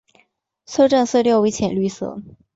[0.65, 2.19] 车站色调为浅绿色。